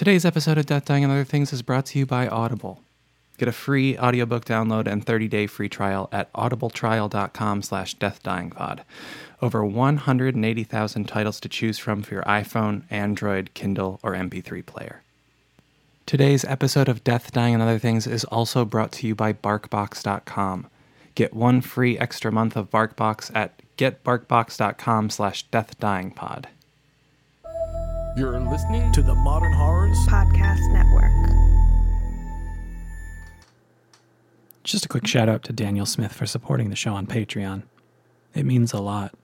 [0.00, 2.80] Today's episode of Death, Dying, and Other Things is brought to you by Audible.
[3.36, 8.80] Get a free audiobook download and 30-day free trial at audibletrial.com slash deathdyingpod.
[9.42, 15.02] Over 180,000 titles to choose from for your iPhone, Android, Kindle, or MP3 player.
[16.06, 20.66] Today's episode of Death, Dying, and Other Things is also brought to you by BarkBox.com.
[21.14, 26.46] Get one free extra month of BarkBox at getbarkbox.com slash deathdyingpod.
[28.16, 31.12] You're listening to the Modern Horrors Podcast Network.
[34.64, 37.62] Just a quick shout out to Daniel Smith for supporting the show on Patreon.
[38.34, 39.14] It means a lot.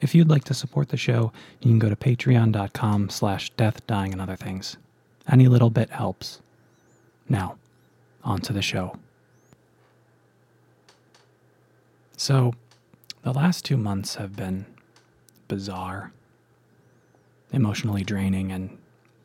[0.00, 4.12] If you'd like to support the show, you can go to patreon.com slash death, dying,
[4.12, 4.78] and other things.
[5.30, 6.40] Any little bit helps.
[7.28, 7.56] Now,
[8.24, 8.96] on to the show.
[12.16, 12.54] So,
[13.22, 14.64] the last two months have been
[15.48, 16.12] bizarre,
[17.52, 18.78] emotionally draining, and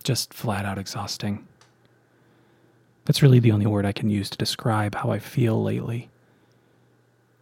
[0.03, 1.47] just flat out exhausting.
[3.05, 6.09] That's really the only word I can use to describe how I feel lately.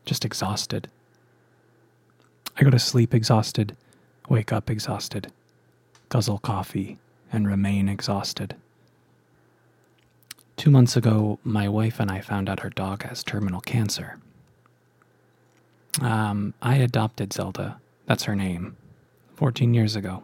[0.05, 0.88] Just exhausted.
[2.58, 3.75] I go to sleep exhausted,
[4.30, 5.31] wake up exhausted,
[6.09, 6.99] guzzle coffee,
[7.31, 8.55] and remain exhausted.
[10.55, 14.20] Two months ago, my wife and I found out her dog has terminal cancer.
[16.02, 18.77] Um, I adopted Zelda, that's her name,
[19.36, 20.23] 14 years ago.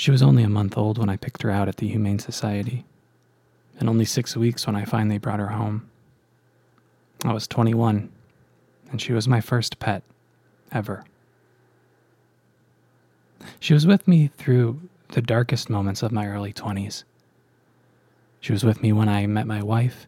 [0.00, 2.86] She was only a month old when I picked her out at the Humane Society,
[3.78, 5.90] and only six weeks when I finally brought her home.
[7.22, 8.10] I was 21,
[8.90, 10.02] and she was my first pet,
[10.72, 11.04] ever.
[13.58, 17.04] She was with me through the darkest moments of my early 20s.
[18.40, 20.06] She was with me when I met my wife,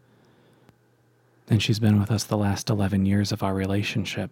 [1.50, 4.30] and she's been with us the last 11 years of our relationship.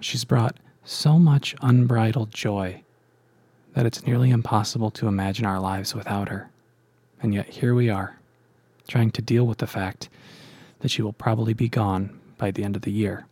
[0.00, 2.82] She's brought so much unbridled joy
[3.74, 6.50] that it's nearly impossible to imagine our lives without her.
[7.22, 8.18] And yet here we are,
[8.88, 10.08] trying to deal with the fact
[10.80, 13.26] that she will probably be gone by the end of the year.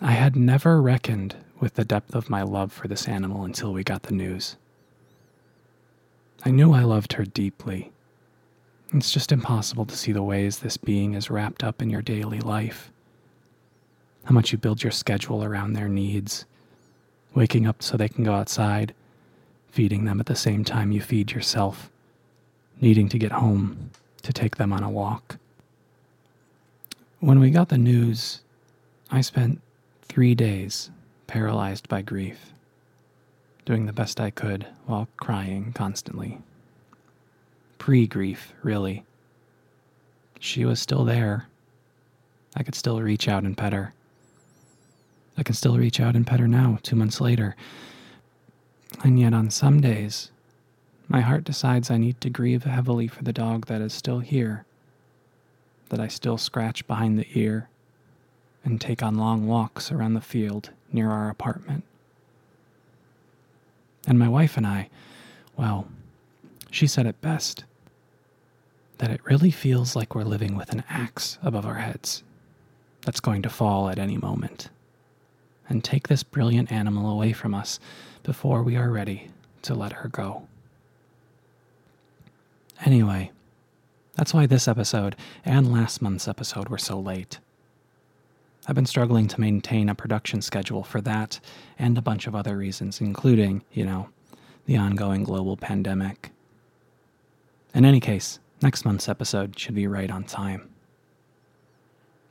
[0.00, 3.84] I had never reckoned with the depth of my love for this animal until we
[3.84, 4.56] got the news.
[6.44, 7.92] I knew I loved her deeply.
[8.92, 12.40] It's just impossible to see the ways this being is wrapped up in your daily
[12.40, 12.90] life.
[14.24, 16.44] How much you build your schedule around their needs,
[17.34, 18.94] waking up so they can go outside,
[19.70, 21.90] feeding them at the same time you feed yourself,
[22.80, 23.90] needing to get home
[24.22, 25.38] to take them on a walk.
[27.20, 28.40] When we got the news,
[29.10, 29.60] I spent
[30.02, 30.90] three days
[31.26, 32.52] paralyzed by grief,
[33.64, 36.38] doing the best I could while crying constantly.
[37.78, 39.04] Pre grief, really.
[40.38, 41.46] She was still there.
[42.54, 43.94] I could still reach out and pet her.
[45.36, 47.56] I can still reach out and pet her now, two months later.
[49.02, 50.30] And yet, on some days,
[51.08, 54.64] my heart decides I need to grieve heavily for the dog that is still here,
[55.88, 57.68] that I still scratch behind the ear
[58.64, 61.84] and take on long walks around the field near our apartment.
[64.06, 64.88] And my wife and I,
[65.56, 65.88] well,
[66.70, 67.64] she said it best
[68.98, 72.22] that it really feels like we're living with an axe above our heads
[73.00, 74.68] that's going to fall at any moment
[75.72, 77.80] and take this brilliant animal away from us
[78.22, 79.30] before we are ready
[79.62, 80.46] to let her go.
[82.84, 83.30] Anyway,
[84.14, 85.16] that's why this episode
[85.46, 87.38] and last month's episode were so late.
[88.68, 91.40] I've been struggling to maintain a production schedule for that
[91.78, 94.10] and a bunch of other reasons, including, you know,
[94.66, 96.32] the ongoing global pandemic.
[97.74, 100.68] In any case, next month's episode should be right on time.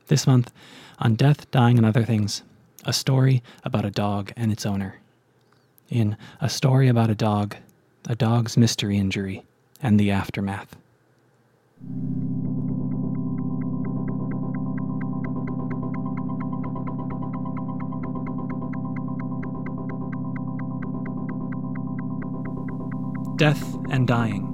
[0.06, 0.52] This month,
[1.00, 2.42] on Death, Dying, and Other Things,
[2.84, 5.00] a story about a dog and its owner.
[5.88, 7.56] In A Story About a Dog,
[8.08, 9.44] a Dog's Mystery Injury,
[9.82, 10.76] and the Aftermath.
[23.36, 24.48] Death and dying,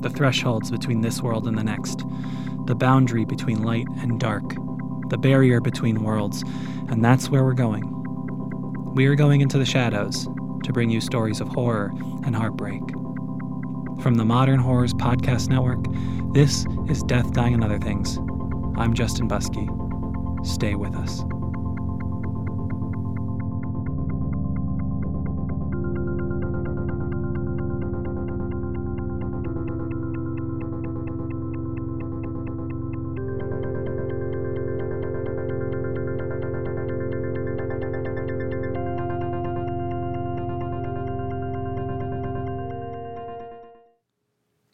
[0.00, 2.02] the thresholds between this world and the next,
[2.66, 4.54] the boundary between light and dark,
[5.12, 6.42] the barrier between worlds,
[6.88, 7.84] and that's where we're going.
[8.94, 10.26] We are going into the shadows
[10.64, 11.92] to bring you stories of horror
[12.24, 12.80] and heartbreak.
[14.02, 15.84] From the Modern Horrors Podcast Network,
[16.32, 18.16] this is Death, Dying, and Other Things.
[18.76, 19.68] I'm Justin Buskey.
[20.46, 21.22] Stay with us.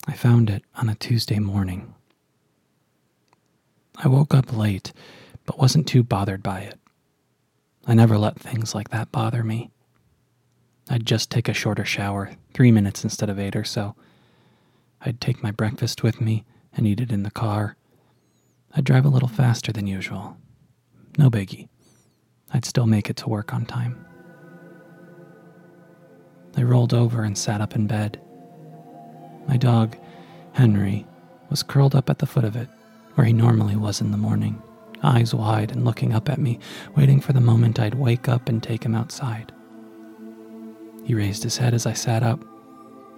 [0.08, 1.94] I found it on a Tuesday morning.
[3.94, 4.94] I woke up late,
[5.44, 6.80] but wasn't too bothered by it.
[7.86, 9.70] I never let things like that bother me.
[10.88, 13.96] I'd just take a shorter shower, three minutes instead of eight or so.
[15.02, 17.76] I'd take my breakfast with me and eat it in the car.
[18.74, 20.38] I'd drive a little faster than usual.
[21.18, 21.68] No biggie.
[22.50, 24.06] I'd still make it to work on time.
[26.56, 28.22] I rolled over and sat up in bed.
[29.48, 29.96] My dog,
[30.52, 31.06] Henry,
[31.48, 32.68] was curled up at the foot of it,
[33.14, 34.62] where he normally was in the morning,
[35.02, 36.58] eyes wide and looking up at me,
[36.94, 39.50] waiting for the moment I'd wake up and take him outside.
[41.04, 42.44] He raised his head as I sat up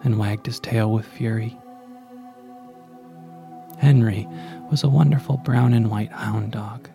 [0.04, 1.58] and wagged his tail with fury.
[3.78, 4.28] Henry
[4.70, 6.88] was a wonderful brown and white hound dog.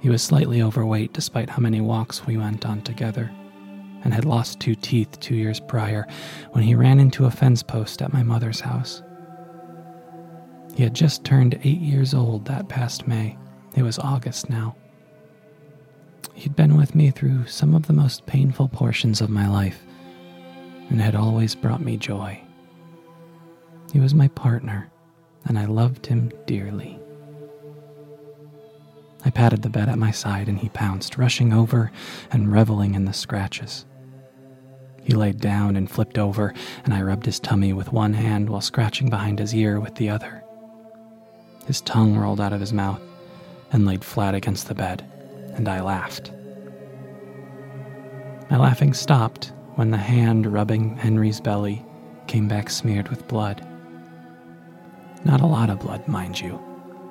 [0.00, 3.30] He was slightly overweight despite how many walks we went on together,
[4.02, 6.06] and had lost two teeth two years prior
[6.52, 9.02] when he ran into a fence post at my mother's house.
[10.74, 13.36] He had just turned eight years old that past May.
[13.76, 14.76] It was August now.
[16.34, 19.82] He'd been with me through some of the most painful portions of my life
[20.88, 22.40] and had always brought me joy.
[23.92, 24.90] He was my partner,
[25.44, 26.98] and I loved him dearly.
[29.24, 31.92] I patted the bed at my side and he pounced, rushing over
[32.30, 33.84] and reveling in the scratches.
[35.02, 36.54] He laid down and flipped over,
[36.84, 40.10] and I rubbed his tummy with one hand while scratching behind his ear with the
[40.10, 40.44] other.
[41.66, 43.00] His tongue rolled out of his mouth
[43.72, 45.04] and laid flat against the bed,
[45.54, 46.32] and I laughed.
[48.50, 51.84] My laughing stopped when the hand rubbing Henry's belly
[52.26, 53.66] came back smeared with blood.
[55.24, 56.60] Not a lot of blood, mind you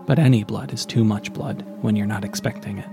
[0.10, 2.90] but any blood is too much blood when you're not expecting it.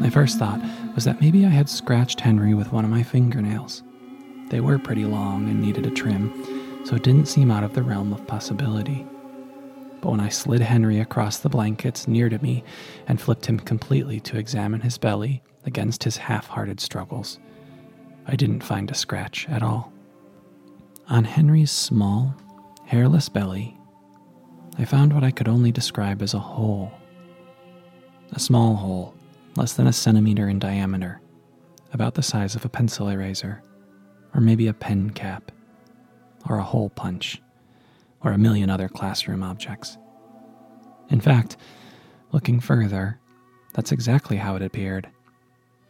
[0.00, 0.60] My first thought
[0.94, 3.82] was that maybe I had scratched Henry with one of my fingernails.
[4.50, 6.32] They were pretty long and needed a trim,
[6.84, 9.06] so it didn't seem out of the realm of possibility.
[10.00, 12.62] But when I slid Henry across the blankets near to me
[13.06, 17.38] and flipped him completely to examine his belly against his half hearted struggles,
[18.26, 19.92] I didn't find a scratch at all.
[21.08, 22.34] On Henry's small,
[22.84, 23.78] hairless belly
[24.78, 26.92] I found what I could only describe as a hole.
[28.32, 29.14] A small hole,
[29.56, 31.20] less than a centimeter in diameter,
[31.92, 33.62] about the size of a pencil eraser,
[34.34, 35.52] or maybe a pen cap,
[36.48, 37.40] or a hole punch,
[38.22, 39.98] or a million other classroom objects.
[41.10, 41.56] In fact,
[42.32, 43.20] looking further,
[43.74, 45.08] that's exactly how it appeared.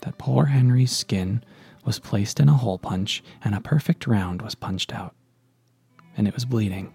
[0.03, 1.43] That poor Henry's skin
[1.85, 5.15] was placed in a hole punch, and a perfect round was punched out.
[6.17, 6.93] And it was bleeding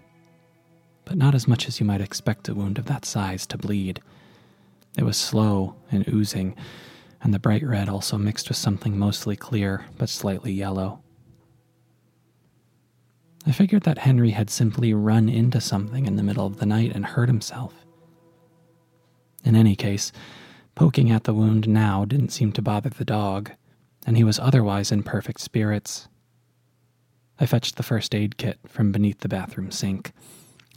[1.10, 4.00] but not as much as you might expect a wound of that size to bleed.
[4.96, 6.56] It was slow and oozing,
[7.22, 11.02] and the bright red also mixed with something mostly clear but slightly yellow.
[13.46, 16.92] I figured that Henry had simply run into something in the middle of the night
[16.94, 17.74] and hurt himself.
[19.44, 20.12] In any case,
[20.74, 23.52] poking at the wound now didn't seem to bother the dog,
[24.06, 26.08] and he was otherwise in perfect spirits.
[27.38, 30.12] I fetched the first aid kit from beneath the bathroom sink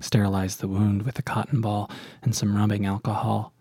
[0.04, 1.90] sterilized the wound with a cotton ball
[2.22, 3.53] and some rubbing alcohol,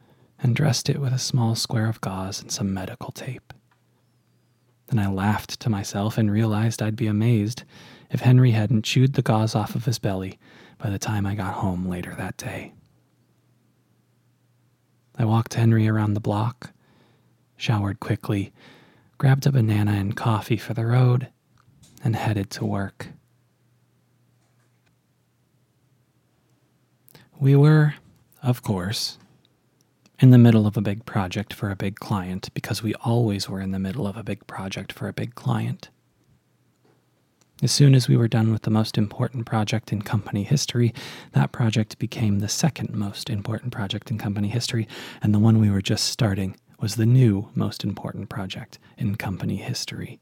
[0.42, 3.52] and dressed it with a small square of gauze and some medical tape.
[4.88, 7.62] Then I laughed to myself and realized I'd be amazed
[8.10, 10.38] if Henry hadn't chewed the gauze off of his belly
[10.78, 12.72] by the time I got home later that day.
[15.16, 16.72] I walked Henry around the block,
[17.56, 18.52] showered quickly,
[19.18, 21.28] grabbed a banana and coffee for the road,
[22.02, 23.08] and headed to work.
[27.38, 27.94] We were,
[28.42, 29.18] of course,
[30.22, 33.60] in the middle of a big project for a big client because we always were
[33.60, 35.90] in the middle of a big project for a big client.
[37.60, 40.94] As soon as we were done with the most important project in company history,
[41.32, 44.86] that project became the second most important project in company history,
[45.20, 49.56] and the one we were just starting was the new most important project in company
[49.56, 50.20] history.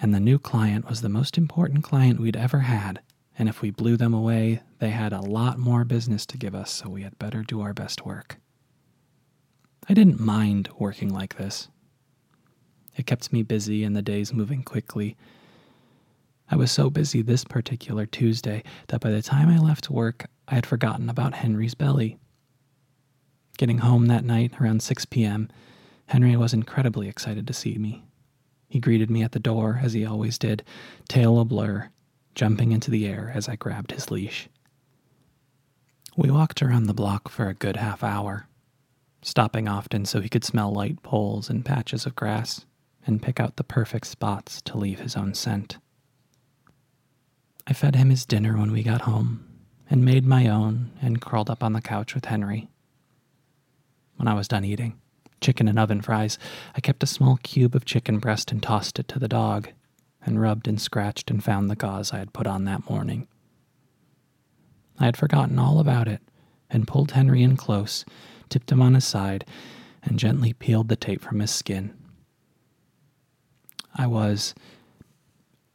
[0.00, 3.02] And the new client was the most important client we'd ever had
[3.38, 6.70] and if we blew them away, they had a lot more business to give us,
[6.70, 8.36] so we had better do our best work.
[9.88, 11.68] I didn't mind working like this.
[12.96, 15.16] It kept me busy and the days moving quickly.
[16.50, 20.54] I was so busy this particular Tuesday that by the time I left work, I
[20.54, 22.18] had forgotten about Henry's belly.
[23.58, 25.48] Getting home that night around 6 p.m.,
[26.06, 28.04] Henry was incredibly excited to see me.
[28.68, 30.62] He greeted me at the door, as he always did,
[31.08, 31.90] tail a blur,
[32.34, 34.48] jumping into the air as I grabbed his leash.
[36.16, 38.46] We walked around the block for a good half hour,
[39.22, 42.66] stopping often so he could smell light poles and patches of grass
[43.06, 45.78] and pick out the perfect spots to leave his own scent.
[47.66, 49.48] I fed him his dinner when we got home
[49.88, 52.68] and made my own and curled up on the couch with Henry.
[54.16, 54.98] When I was done eating
[55.42, 56.38] chicken and oven fries,
[56.74, 59.68] I kept a small cube of chicken breast and tossed it to the dog,
[60.24, 63.26] and rubbed and scratched and found the gauze I had put on that morning.
[64.98, 66.22] I had forgotten all about it
[66.70, 68.04] and pulled Henry in close,
[68.52, 69.46] tipped him on his side,
[70.02, 71.94] and gently peeled the tape from his skin.
[73.94, 74.54] I was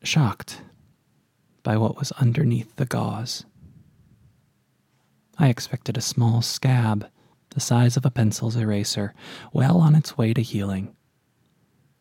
[0.04, 0.62] shocked
[1.64, 3.46] by what was underneath the gauze.
[5.40, 7.10] I expected a small scab
[7.50, 9.16] the size of a pencil's eraser,
[9.52, 10.96] well on its way to healing.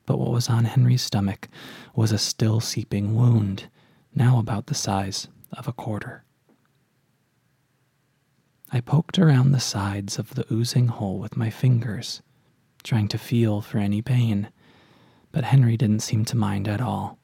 [0.05, 1.49] But what was on Henry's stomach
[1.95, 3.71] was a still seeping wound,
[4.15, 6.26] now about the size of a quarter.
[8.77, 12.21] I poked around the sides of the oozing hole with my fingers,
[12.83, 14.51] trying to feel for any pain,
[15.33, 17.19] but Henry didn't seem to mind at all.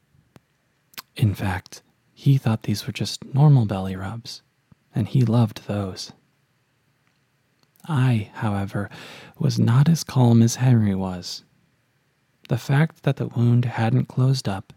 [1.14, 1.82] In fact,
[2.14, 4.40] he thought these were just normal belly rubs,
[4.94, 6.12] and he loved those.
[7.86, 8.88] I, however,
[9.38, 11.44] was not as calm as Henry was.
[12.48, 14.72] The fact that the wound hadn't closed up,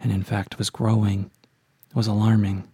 [0.00, 1.30] and in fact was growing,
[1.94, 2.66] was alarming.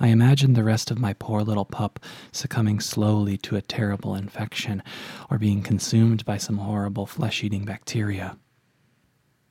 [0.00, 1.98] I imagined the rest of my poor little pup
[2.30, 4.82] succumbing slowly to a terrible infection
[5.30, 8.36] or being consumed by some horrible flesh eating bacteria.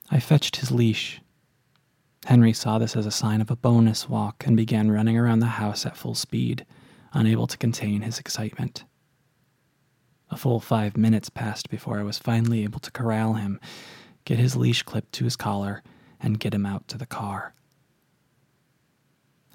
[0.10, 1.22] I fetched his leash.
[2.26, 5.48] Henry saw this as a sign of a bonus walk and began running around the
[5.48, 6.66] house at full speed
[7.14, 8.86] unable to contain his excitement.
[10.30, 13.60] A full five minutes passed before I was finally able to corral him,
[14.26, 15.84] get his leash clipped to his collar,
[16.20, 17.54] and get him out to the car.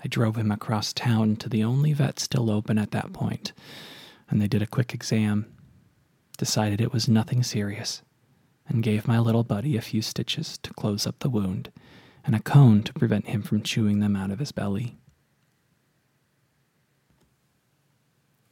[0.04, 3.52] I drove him across town to the only vet still open at that point,
[4.28, 5.47] and they did a quick exam,
[6.38, 8.02] decided it was nothing serious,
[8.66, 11.71] and gave my little buddy a few stitches to close up the wound
[12.25, 14.97] and a cone to prevent him from chewing them out of his belly.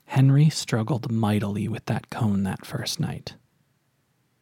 [0.07, 3.37] Henry struggled mightily with that cone that first night.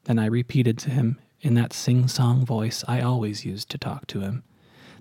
[0.04, 4.06] Then I repeated to him, in that sing song voice I always used to talk
[4.08, 4.44] to him,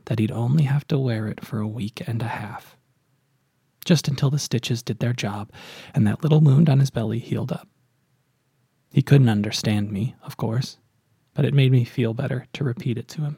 [0.07, 2.77] that he'd only have to wear it for a week and a half.
[3.85, 5.51] Just until the stitches did their job
[5.93, 7.67] and that little wound on his belly healed up.
[8.91, 10.77] He couldn't understand me, of course,
[11.33, 13.37] but it made me feel better to repeat it to him.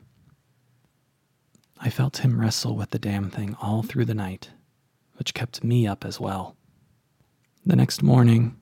[1.80, 4.52] I felt him wrestle with the damn thing all through the night,
[5.18, 6.56] which kept me up as well.
[7.66, 8.58] The next morning,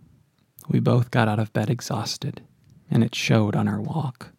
[0.69, 2.41] we both got out of bed exhausted,
[2.89, 4.31] and it showed on our walk.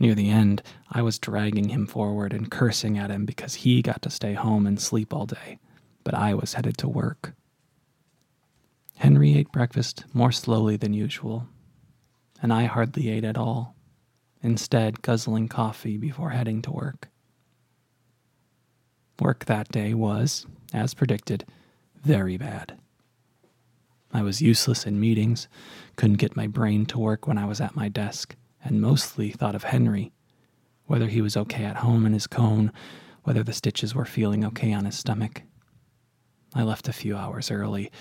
[0.00, 4.02] Near the end, I was dragging him forward and cursing at him because he got
[4.02, 5.58] to stay home and sleep all day,
[6.04, 7.34] but I was headed to work.
[8.96, 11.48] Henry ate breakfast more slowly than usual,
[12.40, 13.74] and I hardly ate at all,
[14.42, 17.08] instead, guzzling coffee before heading to work.
[19.20, 21.44] Work that day was, as predicted,
[22.02, 22.78] very bad.
[24.12, 25.48] I was useless in meetings,
[25.96, 29.54] couldn't get my brain to work when I was at my desk, and mostly thought
[29.54, 30.12] of Henry
[30.88, 32.72] whether he was okay at home in his cone,
[33.22, 35.42] whether the stitches were feeling okay on his stomach.
[36.54, 37.92] I left a few hours early,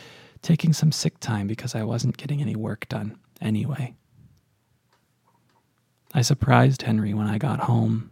[0.41, 3.93] taking some sick time because I wasn't getting any work done anyway.
[6.13, 8.09] I surprised Henry when I got home.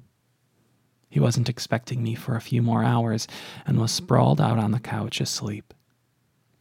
[1.09, 3.29] He wasn't expecting me for a few more hours
[3.65, 5.73] and was sprawled out on the couch asleep.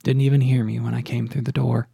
[0.04, 1.88] Didn't even hear me when I came through the door.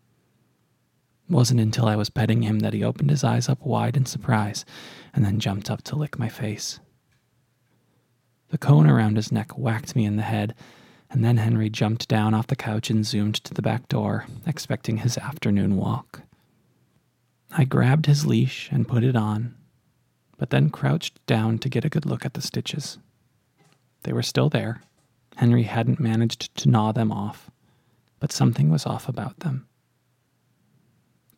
[1.31, 4.65] Wasn't until I was petting him that he opened his eyes up wide in surprise
[5.15, 6.81] and then jumped up to lick my face.
[8.49, 10.55] The cone around his neck whacked me in the head,
[11.09, 14.99] and then Henry jumped down off the couch and zoomed to the back door, expecting
[14.99, 16.23] his afternoon walk.
[17.53, 19.55] I grabbed his leash and put it on,
[20.37, 22.99] but then crouched down to get a good look at the stitches.
[24.03, 24.83] They were still there.
[25.37, 27.51] Henry hadn't managed to gnaw them off
[28.21, 29.67] but something was off about them.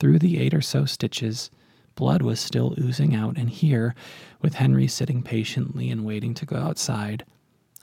[0.03, 1.49] Through the eight or so stitches,
[1.95, 3.95] blood was still oozing out, and here,
[4.41, 7.25] with Henry sitting patiently and waiting to go outside,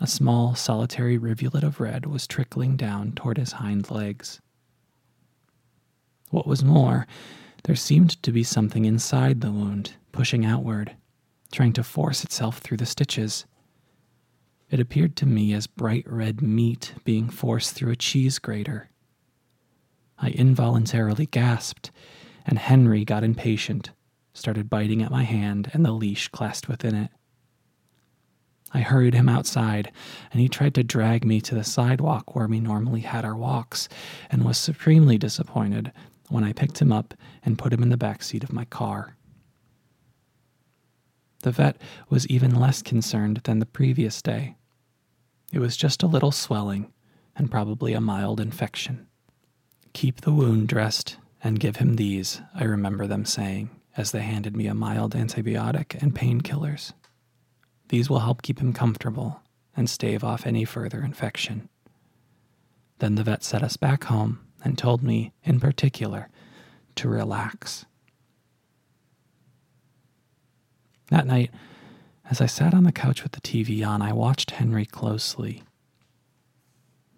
[0.02, 4.42] a small solitary rivulet of red was trickling down toward his hind legs.
[6.30, 7.08] What was more,
[7.64, 10.98] there seemed to be something inside the wound, pushing outward,
[11.54, 13.46] trying to force itself through the stitches.
[14.70, 18.90] It appeared to me as bright red meat being forced through a cheese grater.
[20.22, 21.92] I involuntarily gasped,
[22.46, 23.92] and Henry got impatient,
[24.34, 27.12] started biting at my hand and the leash clasped within it.
[28.72, 29.92] I hurried him outside,
[30.32, 33.90] and he tried to drag me to the sidewalk where we normally had our walks,
[34.30, 35.92] and was supremely disappointed
[36.28, 39.16] when I picked him up and put him in the back seat of my car.
[41.42, 44.58] The vet was even less concerned than the previous day.
[45.52, 46.92] It was just a little swelling
[47.36, 49.08] and probably a mild infection.
[49.94, 54.56] Keep the wound dressed and give him these, I remember them saying as they handed
[54.56, 56.94] me a mild antibiotic and painkillers.
[57.90, 59.42] These will help keep him comfortable
[59.76, 61.68] and stave off any further infection.
[63.00, 66.30] Then the vet set us back home and told me, in particular,
[66.96, 67.86] to relax.
[71.10, 71.52] That night,
[72.30, 75.64] as I sat on the couch with the TV on, I watched Henry closely.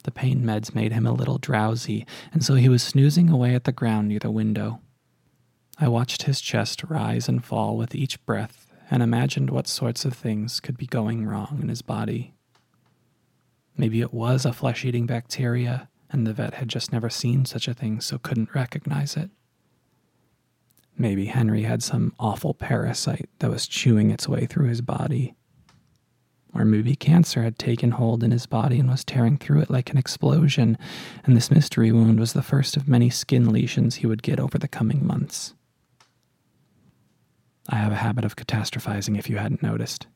[0.03, 3.65] The pain meds made him a little drowsy, and so he was snoozing away at
[3.65, 4.81] the ground near the window.
[5.77, 10.13] I watched his chest rise and fall with each breath and imagined what sorts of
[10.13, 12.33] things could be going wrong in his body.
[13.77, 17.67] Maybe it was a flesh eating bacteria, and the vet had just never seen such
[17.67, 19.31] a thing, so couldn't recognize it.
[20.97, 25.35] Maybe Henry had some awful parasite that was chewing its way through his body.
[26.53, 29.89] Or maybe cancer had taken hold in his body and was tearing through it like
[29.89, 30.77] an explosion,
[31.23, 34.57] and this mystery wound was the first of many skin lesions he would get over
[34.57, 35.53] the coming months.
[37.69, 40.07] I have a habit of catastrophizing if you hadn't noticed.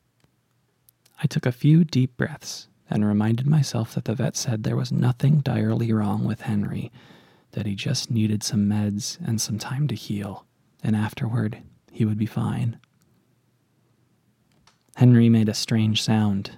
[1.22, 4.92] I took a few deep breaths and reminded myself that the vet said there was
[4.92, 6.92] nothing direly wrong with Henry,
[7.52, 10.44] that he just needed some meds and some time to heal,
[10.82, 12.78] and afterward he would be fine.
[14.96, 16.52] Henry made a strange sound,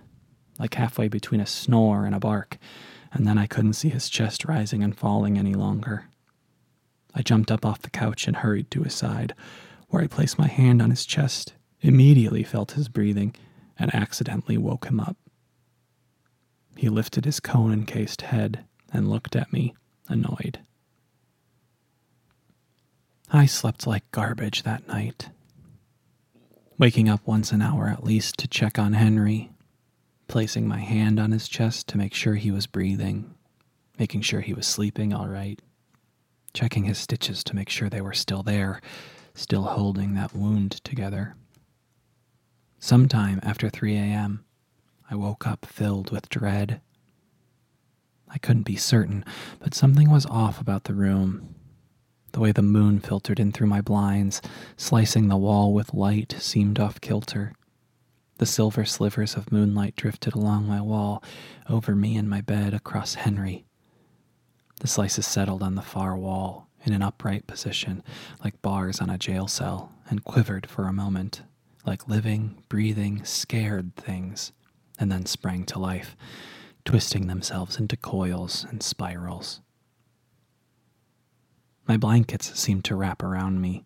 [0.61, 2.57] like halfway between a snore and a bark,
[3.13, 6.05] and then I couldn't see his chest rising and falling any longer.
[7.13, 9.35] I jumped up off the couch and hurried to his side,
[9.89, 13.35] where I placed my hand on his chest, immediately felt his breathing,
[13.77, 15.17] and accidentally woke him up.
[16.77, 19.75] He lifted his cone encased head and looked at me,
[20.09, 20.61] annoyed.
[23.33, 25.31] I slept like garbage that night,
[26.79, 29.51] waking up once an hour at least to check on Henry,
[30.29, 33.35] placing my hand on his chest to make sure he was breathing,
[33.99, 35.61] making sure he was sleeping all right,
[36.55, 38.81] checking his stitches to make sure they were still there,
[39.35, 41.35] still holding that wound together.
[42.79, 44.45] Sometime after 3 a.m.,
[45.11, 46.81] I woke up filled with dread.
[48.29, 49.25] I couldn't be certain,
[49.59, 51.57] but something was off about the room.
[52.33, 54.41] The way the moon filtered in through my blinds,
[54.77, 57.53] slicing the wall with light, seemed off kilter.
[58.39, 61.23] The silver slivers of moonlight drifted along my wall,
[61.69, 63.65] over me and my bed, across Henry.
[64.81, 68.03] The slices settled on the far wall, in an upright position,
[68.45, 71.43] like bars on a jail cell, and quivered for a moment,
[71.85, 74.53] like living, breathing, scared things
[74.99, 76.17] and then sprang to life,
[76.85, 79.61] twisting themselves into coils and spirals.
[81.89, 83.85] My blankets seemed to wrap around me.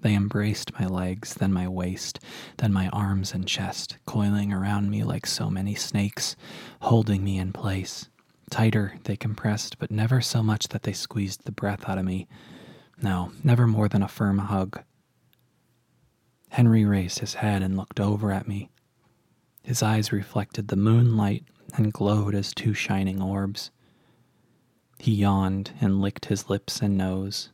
[0.00, 2.20] They embraced my legs, then my waist,
[2.58, 6.36] then my arms and chest, coiling around me like so many snakes,
[6.82, 8.10] holding me in place.
[8.50, 12.28] Tighter they compressed, but never so much that they squeezed the breath out of me.
[13.00, 14.82] No, never more than a firm hug.
[16.50, 18.70] Henry raised his head and looked over at me,
[19.64, 23.70] his eyes reflected the moonlight and glowed as two shining orbs.
[24.98, 27.50] He yawned and licked his lips and nose.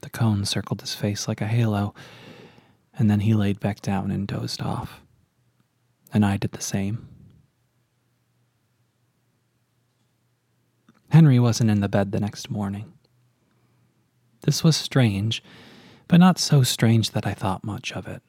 [0.00, 1.94] The cone circled his face like a halo,
[2.98, 5.00] and then he laid back down and dozed off.
[6.12, 7.08] And I did the same.
[11.10, 12.92] Henry wasn't in the bed the next morning.
[14.42, 15.42] This was strange,
[16.08, 18.22] but not so strange that I thought much of it.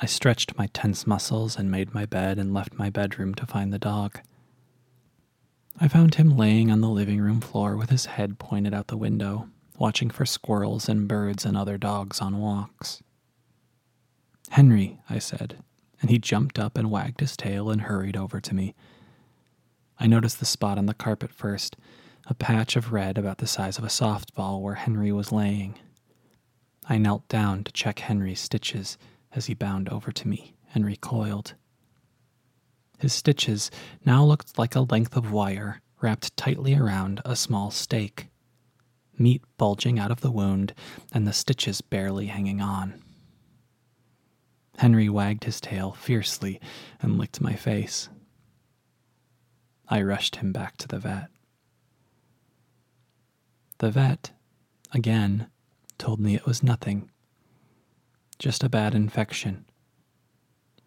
[0.00, 3.72] I stretched my tense muscles and made my bed and left my bedroom to find
[3.72, 4.20] the dog.
[5.80, 8.96] I found him laying on the living room floor with his head pointed out the
[8.96, 13.00] window, watching for squirrels and birds and other dogs on walks.
[14.50, 15.62] Henry, I said,
[16.00, 18.74] and he jumped up and wagged his tail and hurried over to me.
[20.00, 21.76] I noticed the spot on the carpet first,
[22.26, 25.78] a patch of red about the size of a softball where Henry was laying.
[26.88, 28.98] I knelt down to check Henry's stitches
[29.32, 31.54] as he bound over to me and recoiled.
[32.98, 33.70] His stitches
[34.04, 38.28] now looked like a length of wire wrapped tightly around a small stake,
[39.16, 40.74] meat bulging out of the wound
[41.12, 43.02] and the stitches barely hanging on.
[44.78, 46.60] Henry wagged his tail fiercely
[47.00, 48.08] and licked my face.
[49.88, 51.28] I rushed him back to the vet.
[53.78, 54.32] The vet,
[54.92, 55.48] again,
[55.98, 57.10] told me it was nothing
[58.38, 59.64] just a bad infection.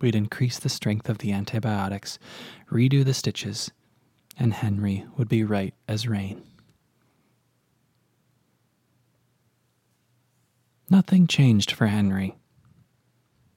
[0.02, 2.18] We'd increase the strength of the antibiotics,
[2.72, 3.72] redo the stitches,
[4.36, 6.42] and Henry would be right as rain.
[10.90, 12.36] Nothing changed for Henry.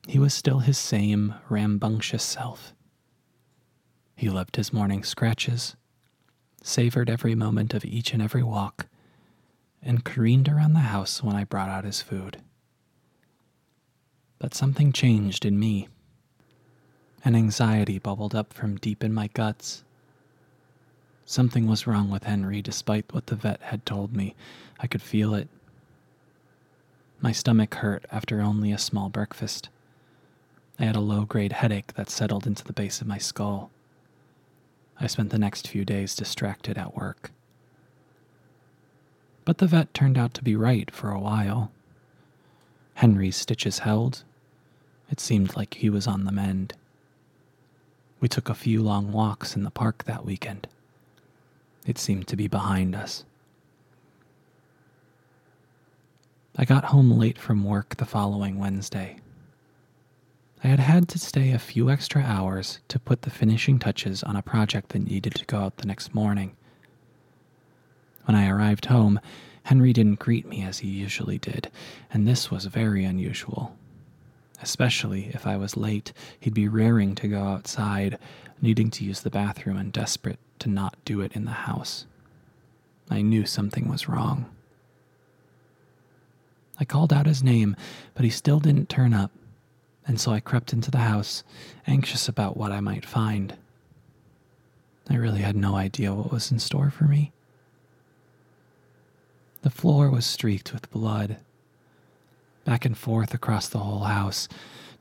[0.06, 2.74] he was still his same rambunctious self.
[4.14, 5.76] He loved his morning scratches,
[6.62, 8.86] savored every moment of each and every walk,
[9.82, 12.42] and careened around the house when I brought out his food.
[14.38, 15.88] But something changed in me.
[17.24, 19.82] An anxiety bubbled up from deep in my guts.
[21.24, 24.34] Something was wrong with Henry, despite what the vet had told me.
[24.78, 25.48] I could feel it.
[27.22, 29.70] My stomach hurt after only a small breakfast.
[30.78, 33.70] I had a low grade headache that settled into the base of my skull.
[35.00, 37.30] I spent the next few days distracted at work.
[39.46, 41.72] But the vet turned out to be right for a while.
[42.94, 44.24] Henry's stitches held.
[45.10, 46.74] It seemed like he was on the mend.
[48.20, 50.66] We took a few long walks in the park that weekend.
[51.86, 53.24] It seemed to be behind us.
[56.56, 59.18] I got home late from work the following Wednesday.
[60.62, 64.36] I had had to stay a few extra hours to put the finishing touches on
[64.36, 66.56] a project that needed to go out the next morning.
[68.24, 69.20] When I arrived home,
[69.64, 71.70] Henry didn't greet me as he usually did,
[72.10, 73.76] and this was very unusual.
[74.64, 78.18] Especially if I was late, he'd be raring to go outside,
[78.60, 82.06] needing to use the bathroom and desperate to not do it in the house.
[83.10, 84.46] I knew something was wrong.
[86.80, 87.76] I called out his name,
[88.14, 89.30] but he still didn't turn up
[90.06, 91.42] and so I crept into the house,
[91.86, 93.56] anxious about what I might find.
[95.08, 97.32] I really had no idea what was in store for me.
[99.62, 101.38] The floor was streaked with blood.
[102.64, 104.48] Back and forth across the whole house,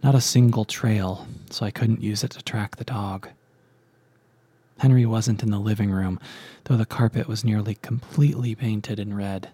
[0.04, 3.30] not a single trail, so I couldn't use it to track the dog.
[4.80, 6.19] Henry wasn't in the living room,
[6.65, 9.49] though the carpet was nearly completely painted in red.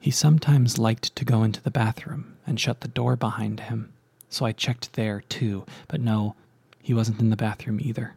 [0.00, 3.92] He sometimes liked to go into the bathroom and shut the door behind him
[4.30, 6.36] so I checked there too, but no,
[6.80, 8.14] he wasn't in the bathroom either.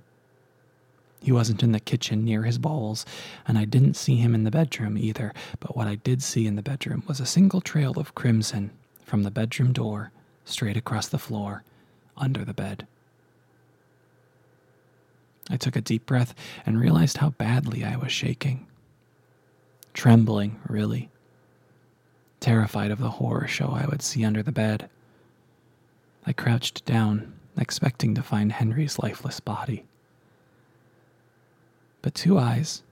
[1.23, 3.05] He wasn't in the kitchen near his bowls,
[3.47, 6.57] and I didn't see him in the bedroom either, but what I did see in
[6.57, 8.71] the bedroom was a single trail of crimson
[9.05, 10.11] from the bedroom door
[10.43, 11.63] straight across the floor,
[12.17, 12.85] under the bed.
[15.49, 18.67] I took a deep breath and realized how badly I was shaking.
[19.93, 21.09] Trembling, really.
[22.41, 24.89] Terrified of the horror show I would see under the bed.
[26.25, 29.85] I crouched down, expecting to find Henry's lifeless body.
[32.03, 32.83] But two eyes,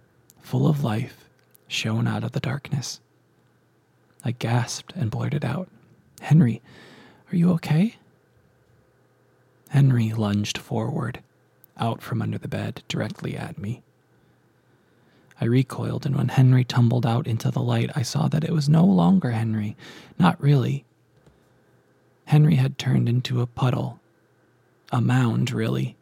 [0.41, 1.29] full of life,
[1.67, 3.01] shone out of the darkness.
[4.23, 5.67] I gasped and blurted out,
[6.21, 6.61] Henry,
[7.31, 7.97] are you okay?
[9.69, 11.21] Henry lunged forward,
[11.77, 13.83] out from under the bed, directly at me.
[15.41, 18.69] I recoiled, and when Henry tumbled out into the light, I saw that it was
[18.69, 19.75] no longer Henry.
[20.19, 20.85] Not really.
[22.25, 23.99] Henry had turned into a puddle,
[24.89, 25.97] a mound, really,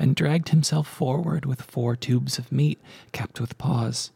[0.00, 2.80] and dragged himself forward with four tubes of meat
[3.12, 4.10] capped with paws.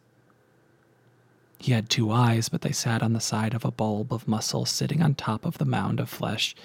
[1.58, 4.64] He had two eyes, but they sat on the side of a bulb of muscle
[4.64, 6.56] sitting on top of the mound of flesh,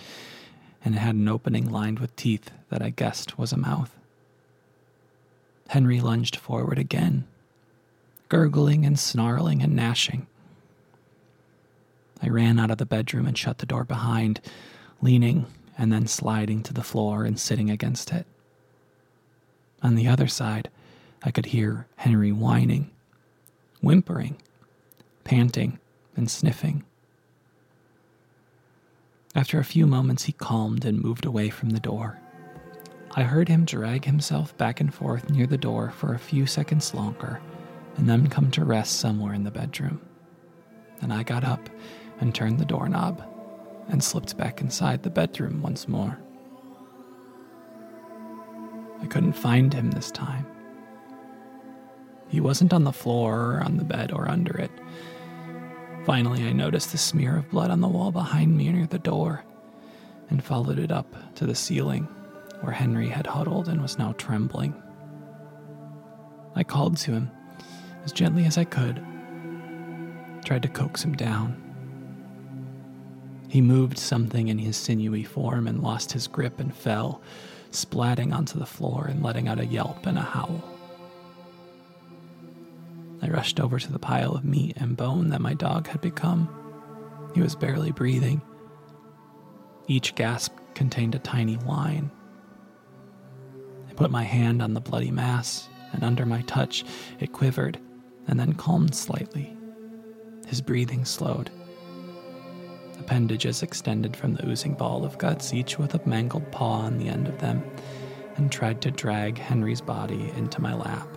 [0.83, 3.93] and it had an opening lined with teeth that I guessed was a mouth.
[5.67, 7.27] Henry lunged forward again,
[8.29, 10.27] gurgling and snarling and gnashing.
[12.21, 14.39] I ran out of the bedroom and shut the door behind,
[15.01, 15.45] leaning
[15.77, 18.25] and then sliding to the floor and sitting against it.
[19.81, 20.69] On the other side,
[21.23, 22.91] I could hear Henry whining,
[23.81, 24.37] whimpering,
[25.23, 25.79] panting,
[26.15, 26.83] and sniffing.
[29.35, 32.19] After a few moments, he calmed and moved away from the door.
[33.11, 36.93] I heard him drag himself back and forth near the door for a few seconds
[36.93, 37.41] longer
[37.97, 40.01] and then come to rest somewhere in the bedroom.
[41.01, 41.69] Then I got up
[42.19, 43.23] and turned the doorknob
[43.87, 46.19] and slipped back inside the bedroom once more.
[49.01, 50.45] I couldn't find him this time.
[52.27, 54.71] He wasn't on the floor or on the bed or under it.
[56.05, 59.43] Finally, I noticed the smear of blood on the wall behind me near the door
[60.29, 62.07] and followed it up to the ceiling
[62.61, 64.73] where Henry had huddled and was now trembling.
[66.55, 67.31] I called to him
[68.03, 69.03] as gently as I could,
[70.45, 71.61] tried to coax him down.
[73.49, 77.21] He moved something in his sinewy form and lost his grip and fell,
[77.71, 80.63] splatting onto the floor and letting out a yelp and a howl.
[83.21, 86.49] I rushed over to the pile of meat and bone that my dog had become.
[87.35, 88.41] He was barely breathing.
[89.87, 92.11] Each gasp contained a tiny whine.
[93.89, 96.85] I put my hand on the bloody mass, and under my touch,
[97.19, 97.79] it quivered
[98.27, 99.55] and then calmed slightly.
[100.47, 101.51] His breathing slowed
[103.09, 107.07] appendages extended from the oozing ball of guts, each with a mangled paw on the
[107.07, 107.63] end of them,
[108.35, 111.07] and tried to drag Henry's body into my lap.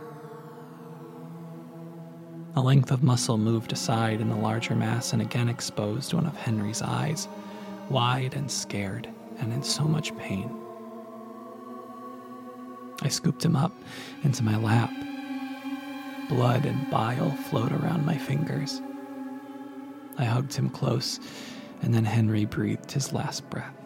[2.57, 6.35] A length of muscle moved aside in the larger mass and again exposed one of
[6.35, 7.29] Henry's eyes,
[7.91, 9.07] wide and scared,
[9.39, 10.51] and in so much pain.
[13.03, 13.77] I scooped him up
[14.25, 14.93] into my lap.
[16.31, 18.81] Blood and bile flowed around my fingers.
[20.17, 21.21] I hugged him close,
[21.83, 23.82] and then Henry breathed his last breath.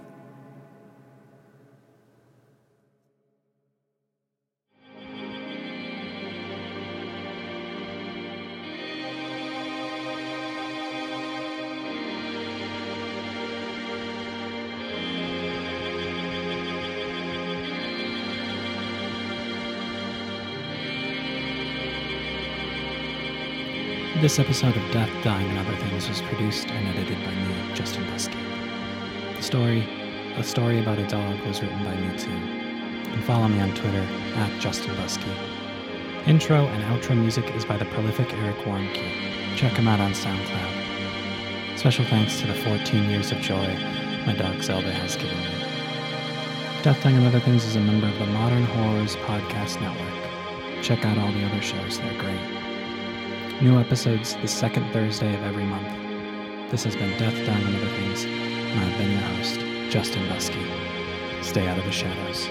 [24.27, 28.03] This episode of Death, Dying, and Other Things was produced and edited by me, Justin
[28.07, 29.37] Buskey.
[29.37, 29.89] The story,
[30.35, 32.33] A Story About a Dog, was written by me too.
[32.33, 34.01] And follow me on Twitter
[34.35, 35.33] at Justin Buskey.
[36.27, 39.57] Intro and outro music is by the prolific Eric Warnke.
[39.57, 41.79] Check him out on SoundCloud.
[41.79, 43.79] Special thanks to the 14 years of joy
[44.27, 46.83] my dog Zelda has given me.
[46.83, 50.83] Death, Dying, and Other Things is a member of the Modern Horrors Podcast Network.
[50.83, 52.56] Check out all the other shows, they're great.
[53.63, 55.89] New episodes the second Thursday of every month.
[56.71, 59.59] This has been Death, Dying, and Other Things, and I've been your host,
[59.91, 60.63] Justin Buskey.
[61.43, 62.47] Stay out of the shadows.